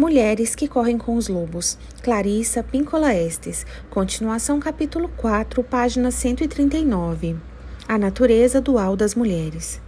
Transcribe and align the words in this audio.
Mulheres 0.00 0.54
que 0.54 0.66
correm 0.66 0.96
com 0.96 1.14
os 1.14 1.28
lobos. 1.28 1.76
Clarissa 2.02 2.62
Píncola 2.62 3.14
Estes. 3.14 3.66
Continuação 3.90 4.58
capítulo 4.58 5.10
4, 5.14 5.62
página 5.62 6.10
139. 6.10 7.36
A 7.86 7.98
natureza 7.98 8.62
dual 8.62 8.96
das 8.96 9.14
mulheres. 9.14 9.78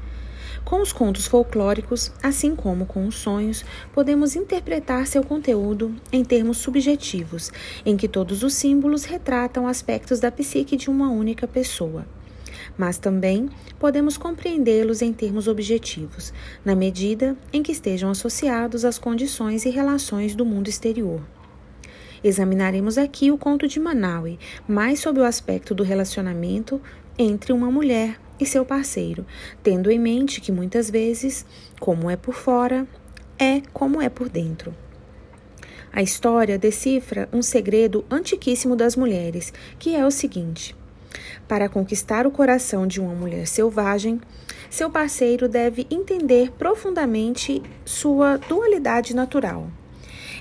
Com 0.66 0.82
os 0.82 0.92
contos 0.92 1.26
folclóricos, 1.26 2.12
assim 2.22 2.54
como 2.54 2.84
com 2.84 3.06
os 3.06 3.14
sonhos, 3.14 3.64
podemos 3.94 4.36
interpretar 4.36 5.06
seu 5.06 5.24
conteúdo 5.24 5.94
em 6.12 6.22
termos 6.22 6.58
subjetivos, 6.58 7.50
em 7.82 7.96
que 7.96 8.06
todos 8.06 8.42
os 8.42 8.52
símbolos 8.52 9.04
retratam 9.04 9.66
aspectos 9.66 10.20
da 10.20 10.30
psique 10.30 10.76
de 10.76 10.90
uma 10.90 11.08
única 11.08 11.48
pessoa 11.48 12.04
mas 12.76 12.98
também 12.98 13.48
podemos 13.78 14.16
compreendê-los 14.16 15.02
em 15.02 15.12
termos 15.12 15.48
objetivos, 15.48 16.32
na 16.64 16.74
medida 16.74 17.36
em 17.52 17.62
que 17.62 17.72
estejam 17.72 18.10
associados 18.10 18.84
às 18.84 18.98
condições 18.98 19.64
e 19.64 19.70
relações 19.70 20.34
do 20.34 20.44
mundo 20.44 20.68
exterior. 20.68 21.20
Examinaremos 22.24 22.98
aqui 22.98 23.32
o 23.32 23.38
conto 23.38 23.66
de 23.66 23.80
Manaui, 23.80 24.38
mais 24.66 25.00
sob 25.00 25.20
o 25.20 25.24
aspecto 25.24 25.74
do 25.74 25.82
relacionamento 25.82 26.80
entre 27.18 27.52
uma 27.52 27.70
mulher 27.70 28.20
e 28.38 28.46
seu 28.46 28.64
parceiro, 28.64 29.26
tendo 29.62 29.90
em 29.90 29.98
mente 29.98 30.40
que 30.40 30.52
muitas 30.52 30.88
vezes, 30.88 31.44
como 31.80 32.08
é 32.08 32.16
por 32.16 32.34
fora, 32.34 32.86
é 33.38 33.60
como 33.72 34.00
é 34.00 34.08
por 34.08 34.28
dentro. 34.28 34.74
A 35.92 36.00
história 36.00 36.58
decifra 36.58 37.28
um 37.32 37.42
segredo 37.42 38.04
antiquíssimo 38.10 38.74
das 38.74 38.96
mulheres, 38.96 39.52
que 39.78 39.94
é 39.94 40.06
o 40.06 40.10
seguinte: 40.10 40.74
para 41.46 41.68
conquistar 41.68 42.26
o 42.26 42.30
coração 42.30 42.86
de 42.86 43.00
uma 43.00 43.14
mulher 43.14 43.46
selvagem, 43.46 44.20
seu 44.70 44.88
parceiro 44.90 45.48
deve 45.48 45.86
entender 45.90 46.50
profundamente 46.52 47.62
sua 47.84 48.36
dualidade 48.36 49.14
natural. 49.14 49.68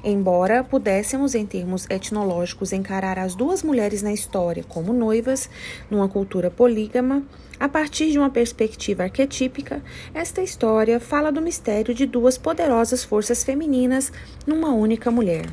Embora 0.04 0.64
pudéssemos, 0.64 1.36
em 1.36 1.46
termos 1.46 1.86
etnológicos, 1.90 2.74
encarar 2.74 3.20
as 3.20 3.36
duas 3.36 3.62
mulheres 3.62 4.02
na 4.02 4.12
história 4.12 4.64
como 4.68 4.92
noivas, 4.92 5.50
numa 5.92 6.10
cultura 6.10 6.50
polígama, 6.50 7.24
a 7.60 7.70
partir 7.70 8.10
de 8.10 8.18
uma 8.18 8.30
perspectiva 8.30 9.04
arquetípica, 9.04 9.84
esta 10.14 10.42
história 10.42 11.00
fala 11.00 11.32
do 11.32 11.42
mistério 11.42 11.94
de 11.94 12.08
duas 12.08 12.36
poderosas 12.36 13.04
forças 13.04 13.44
femininas 13.44 14.12
numa 14.48 14.74
única 14.74 15.12
mulher. 15.12 15.46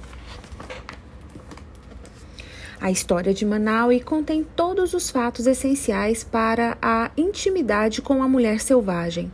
A 2.80 2.92
história 2.92 3.34
de 3.34 3.44
Manaus 3.44 4.04
contém 4.04 4.46
todos 4.54 4.94
os 4.94 5.10
fatos 5.10 5.48
essenciais 5.48 6.22
para 6.22 6.78
a 6.80 7.10
intimidade 7.16 8.00
com 8.00 8.22
a 8.22 8.28
mulher 8.28 8.60
selvagem. 8.60 9.32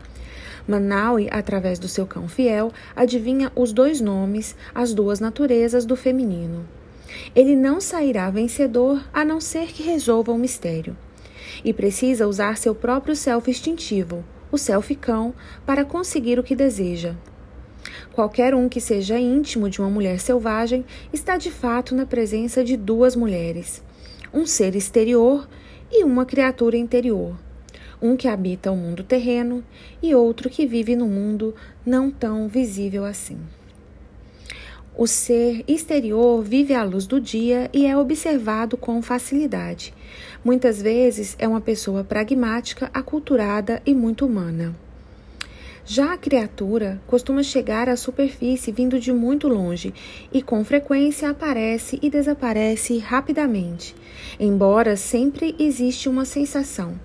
Manaui, 0.66 1.28
através 1.30 1.78
do 1.78 1.86
seu 1.86 2.06
cão 2.06 2.26
fiel, 2.26 2.72
adivinha 2.96 3.52
os 3.54 3.70
dois 3.70 4.00
nomes, 4.00 4.56
as 4.74 4.94
duas 4.94 5.20
naturezas 5.20 5.84
do 5.84 5.94
feminino. 5.94 6.66
Ele 7.36 7.54
não 7.54 7.82
sairá 7.82 8.30
vencedor 8.30 9.04
a 9.12 9.26
não 9.26 9.42
ser 9.42 9.66
que 9.74 9.82
resolva 9.82 10.32
o 10.32 10.38
mistério. 10.38 10.96
E 11.62 11.70
precisa 11.72 12.26
usar 12.26 12.56
seu 12.56 12.74
próprio 12.74 13.14
self 13.14 13.50
instintivo, 13.50 14.24
o 14.50 14.56
self 14.56 14.94
cão, 14.96 15.34
para 15.66 15.84
conseguir 15.84 16.38
o 16.38 16.42
que 16.42 16.56
deseja, 16.56 17.14
Qualquer 18.12 18.54
um 18.54 18.68
que 18.68 18.80
seja 18.80 19.18
íntimo 19.18 19.68
de 19.68 19.80
uma 19.80 19.90
mulher 19.90 20.20
selvagem 20.20 20.84
está 21.12 21.36
de 21.36 21.50
fato 21.50 21.94
na 21.94 22.06
presença 22.06 22.64
de 22.64 22.76
duas 22.76 23.16
mulheres, 23.16 23.82
um 24.32 24.46
ser 24.46 24.74
exterior 24.74 25.48
e 25.90 26.04
uma 26.04 26.24
criatura 26.24 26.76
interior, 26.76 27.36
um 28.00 28.16
que 28.16 28.28
habita 28.28 28.70
o 28.70 28.76
mundo 28.76 29.02
terreno 29.02 29.64
e 30.02 30.14
outro 30.14 30.50
que 30.50 30.66
vive 30.66 30.96
no 30.96 31.06
mundo 31.06 31.54
não 31.84 32.10
tão 32.10 32.48
visível 32.48 33.04
assim. 33.04 33.38
O 34.96 35.08
ser 35.08 35.64
exterior 35.66 36.40
vive 36.40 36.72
à 36.72 36.84
luz 36.84 37.04
do 37.04 37.20
dia 37.20 37.68
e 37.72 37.84
é 37.84 37.96
observado 37.96 38.76
com 38.76 39.02
facilidade. 39.02 39.92
Muitas 40.44 40.80
vezes 40.80 41.34
é 41.36 41.48
uma 41.48 41.60
pessoa 41.60 42.04
pragmática, 42.04 42.88
aculturada 42.94 43.82
e 43.84 43.92
muito 43.92 44.24
humana. 44.24 44.83
Já 45.86 46.14
a 46.14 46.16
criatura 46.16 46.98
costuma 47.06 47.42
chegar 47.42 47.90
à 47.90 47.96
superfície 47.96 48.72
vindo 48.72 48.98
de 48.98 49.12
muito 49.12 49.48
longe 49.48 49.92
e 50.32 50.40
com 50.40 50.64
frequência 50.64 51.28
aparece 51.28 51.98
e 52.00 52.08
desaparece 52.08 52.96
rapidamente, 52.96 53.94
embora 54.40 54.96
sempre 54.96 55.54
existe 55.58 56.08
uma 56.08 56.24
sensação, 56.24 56.98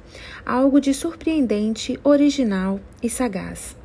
algo 0.45 0.79
de 0.79 0.94
surpreendente, 0.94 2.00
original 2.06 2.79
e 3.03 3.09
sagaz. 3.09 3.75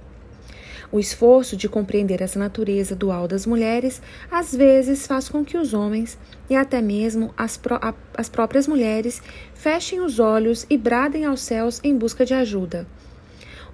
O 0.93 1.00
esforço 1.00 1.56
de 1.56 1.69
compreender 1.69 2.22
essa 2.22 2.38
natureza 2.38 2.94
dual 2.94 3.26
das 3.26 3.47
mulheres 3.47 4.00
às 4.31 4.55
vezes 4.55 5.09
faz 5.09 5.28
com 5.28 5.44
que 5.44 5.59
os 5.59 5.75
homens 5.75 6.16
e 6.49 6.55
até 6.55 6.81
mesmo 6.81 7.34
as, 7.37 7.56
pró 7.56 7.81
as 8.16 8.28
próprias 8.28 8.69
mulheres 8.69 9.21
fechem 9.55 10.00
os 10.00 10.21
olhos 10.21 10.65
e 10.71 10.78
bradem 10.78 11.25
aos 11.25 11.41
céus 11.41 11.81
em 11.82 11.99
busca 11.99 12.25
de 12.25 12.32
ajuda 12.32 12.87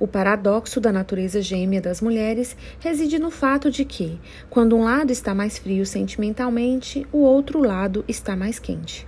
o 0.00 0.08
paradoxo 0.08 0.80
da 0.80 0.90
natureza 0.90 1.42
gêmea 1.42 1.80
das 1.80 2.00
mulheres 2.00 2.56
reside 2.80 3.18
no 3.18 3.30
fato 3.30 3.70
de 3.70 3.84
que, 3.84 4.18
quando 4.48 4.74
um 4.74 4.82
lado 4.82 5.12
está 5.12 5.34
mais 5.34 5.58
frio 5.58 5.84
sentimentalmente, 5.84 7.06
o 7.12 7.18
outro 7.18 7.60
lado 7.60 8.02
está 8.08 8.34
mais 8.34 8.58
quente. 8.58 9.06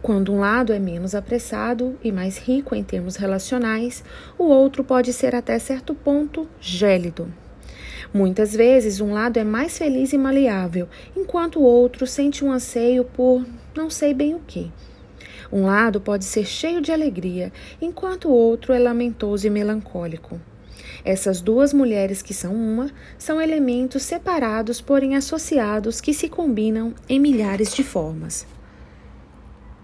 Quando 0.00 0.32
um 0.32 0.38
lado 0.38 0.72
é 0.72 0.78
menos 0.78 1.16
apressado 1.16 1.98
e 2.04 2.12
mais 2.12 2.38
rico 2.38 2.74
em 2.74 2.84
termos 2.84 3.16
relacionais, 3.16 4.04
o 4.38 4.44
outro 4.44 4.84
pode 4.84 5.12
ser 5.12 5.34
até 5.34 5.58
certo 5.58 5.92
ponto 5.92 6.48
gélido. 6.60 7.26
Muitas 8.14 8.54
vezes, 8.54 9.00
um 9.00 9.12
lado 9.12 9.38
é 9.38 9.44
mais 9.44 9.76
feliz 9.76 10.12
e 10.12 10.18
maleável, 10.18 10.88
enquanto 11.16 11.58
o 11.58 11.64
outro 11.64 12.06
sente 12.06 12.44
um 12.44 12.52
anseio 12.52 13.04
por 13.04 13.44
não 13.76 13.90
sei 13.90 14.14
bem 14.14 14.36
o 14.36 14.40
que. 14.46 14.70
Um 15.52 15.66
lado 15.66 16.00
pode 16.00 16.24
ser 16.24 16.44
cheio 16.44 16.80
de 16.80 16.92
alegria, 16.92 17.52
enquanto 17.80 18.28
o 18.28 18.32
outro 18.32 18.72
é 18.72 18.78
lamentoso 18.78 19.46
e 19.46 19.50
melancólico. 19.50 20.40
Essas 21.04 21.40
duas 21.40 21.72
mulheres 21.72 22.20
que 22.22 22.34
são 22.34 22.54
uma 22.54 22.90
são 23.16 23.40
elementos 23.40 24.02
separados, 24.02 24.80
porém 24.80 25.14
associados, 25.16 26.00
que 26.00 26.12
se 26.12 26.28
combinam 26.28 26.94
em 27.08 27.20
milhares 27.20 27.72
de 27.74 27.84
formas. 27.84 28.46